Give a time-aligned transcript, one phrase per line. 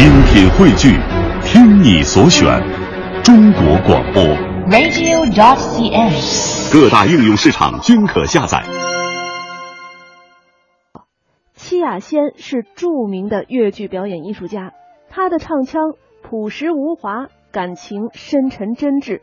[0.00, 0.96] 精品汇聚，
[1.44, 2.58] 听你所选，
[3.22, 4.22] 中国广播。
[4.70, 6.72] radio.cn。
[6.72, 8.64] 各大应用市场均可下载。
[11.52, 14.72] 戚雅仙是著名的越剧表演艺术家，
[15.10, 15.92] 她的唱腔
[16.22, 19.20] 朴实无华，感情深沉真挚。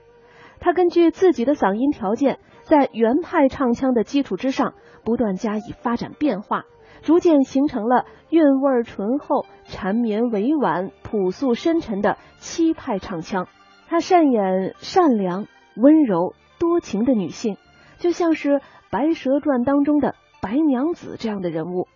[0.60, 6.66] 她根据自己的嗓音条件，在原派唱腔的基础之上，不断加以发展变化，
[7.02, 13.48] 逐渐形成了韵味醇厚、缠绵委婉、朴素深沉的七派唱腔。
[13.88, 17.58] 她善演善良、温柔、多情的女性，
[18.00, 18.56] 就像是
[18.90, 21.88] 《白蛇传》当中的白娘子这样的人物。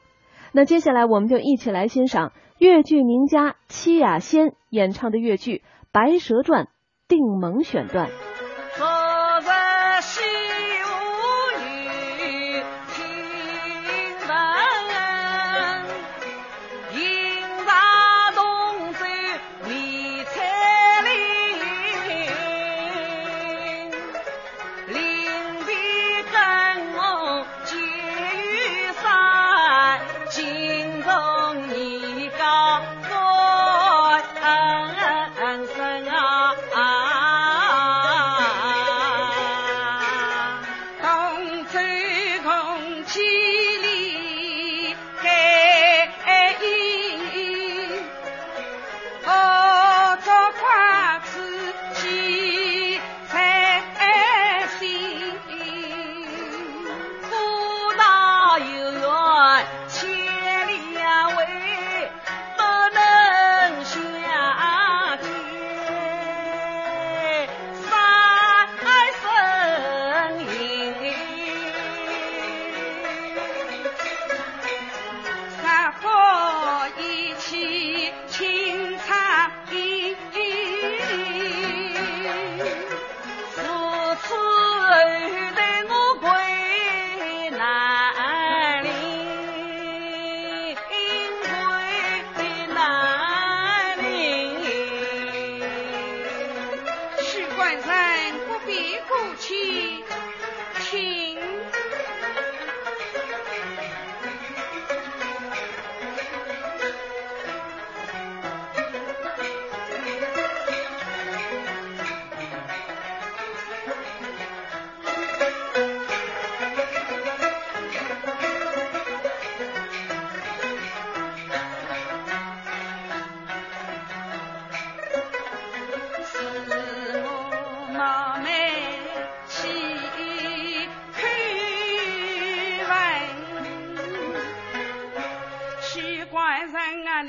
[0.53, 5.57] 那接下来我们就一起来欣赏越剧名家戚雅仙演唱的越剧
[5.91, 6.65] 《白蛇传·
[7.07, 8.09] 定盟》选段。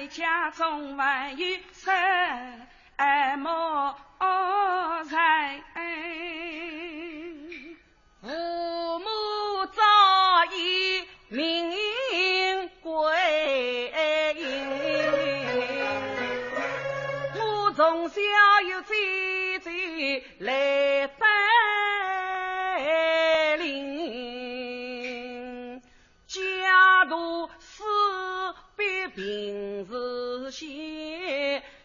[0.02, 3.96] 你家中还有什么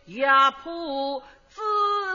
[0.07, 0.62] 也怕
[1.50, 1.59] 之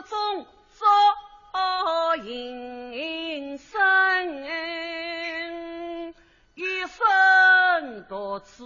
[0.08, 0.46] 中
[0.78, 3.78] 遭营生，
[6.54, 8.64] 一生多次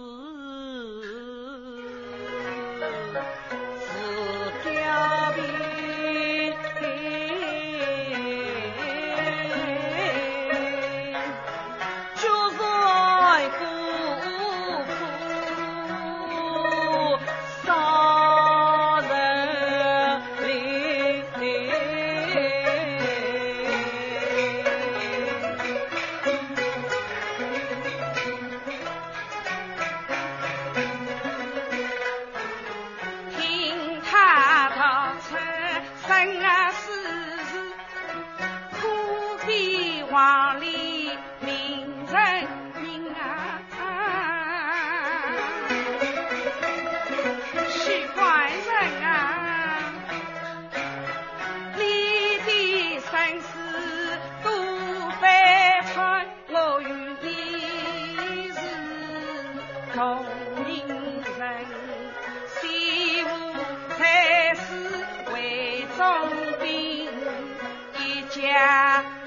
[68.37, 68.53] 千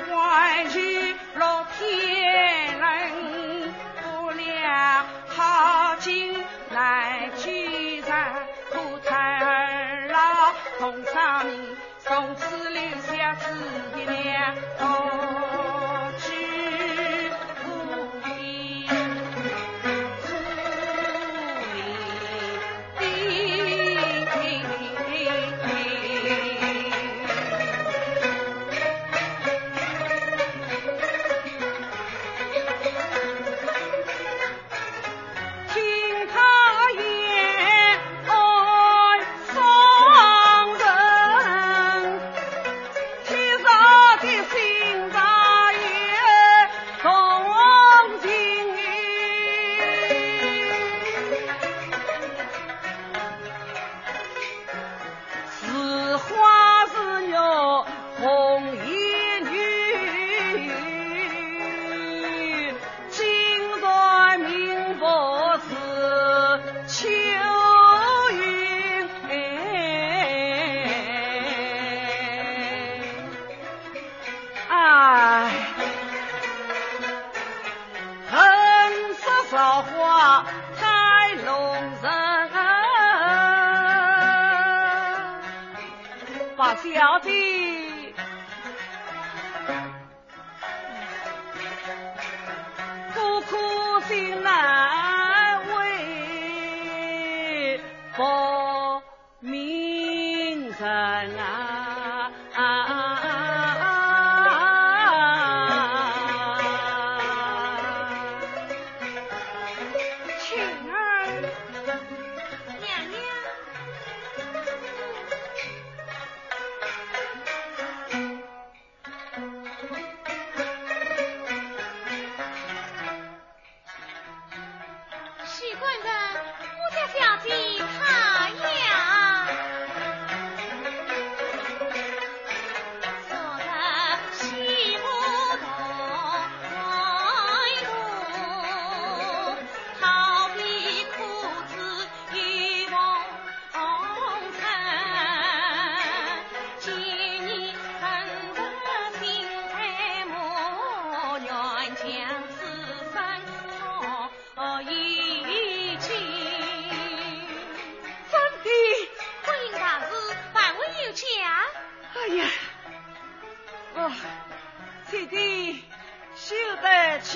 [0.08, 1.09] 万全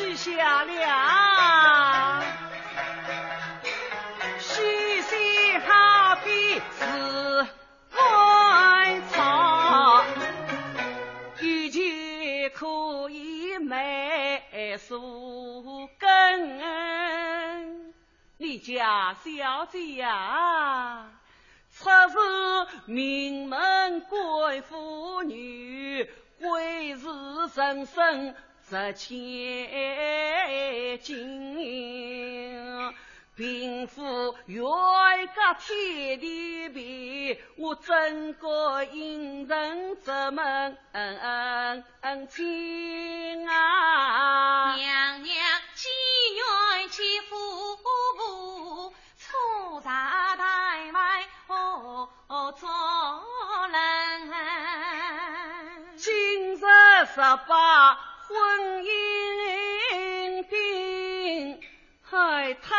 [0.04, 2.22] 得去下了。
[4.38, 7.46] 须心好比是
[7.96, 10.04] 万草，
[11.40, 16.60] 一切可以美树根。
[18.36, 21.08] 你家小姐呀、
[21.72, 26.04] 出自名门贵妇女，
[26.38, 27.06] 贵是
[27.54, 28.34] 人生
[28.68, 32.94] 值千金。
[33.36, 40.78] 贫富愿个天地比，我怎个应人这门
[42.30, 44.76] 亲啊？
[44.76, 45.34] 娘娘
[45.74, 45.88] 既
[46.36, 47.76] 愿其夫
[49.18, 52.08] 出闸台外哦
[52.56, 52.70] 做
[53.68, 54.32] 人。
[55.96, 56.60] 今日
[57.12, 61.60] 十八婚姻定，
[62.02, 62.72] 还叹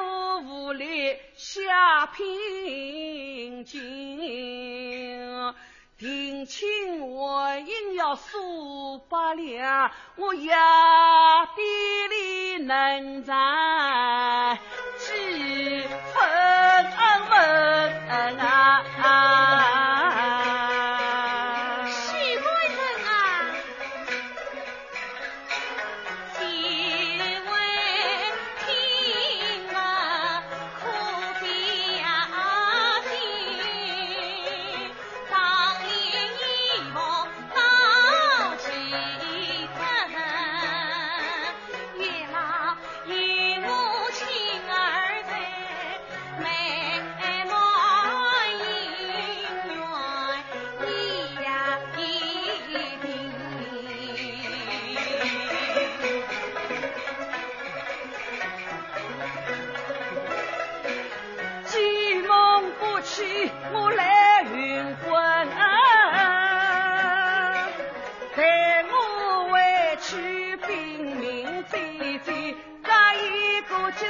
[0.00, 5.54] 我无力下聘金。
[5.98, 10.52] 定亲我应要数百两，我也
[11.56, 11.62] 比
[12.10, 14.58] 你能赚
[14.98, 16.14] 几分
[17.30, 18.84] 文啊！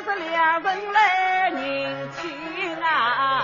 [0.07, 2.31] 是两人来认亲
[2.81, 3.43] 啊！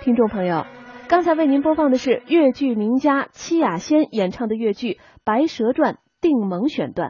[0.00, 0.66] 听众朋友，
[1.06, 7.04] 刚才为您播放的是越剧名家戚雅仙演唱的越剧《白蛇传·定盟》选段。